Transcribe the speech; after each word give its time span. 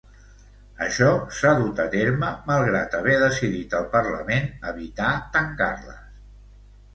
Això 0.83 1.09
s'ha 1.39 1.51
dut 1.59 1.81
a 1.83 1.85
terme 1.95 2.29
malgrat 2.47 2.95
haver 3.01 3.19
decidit 3.25 3.77
al 3.81 3.85
Parlament 3.97 4.49
evitar 4.71 5.13
tancar-les. 5.37 6.01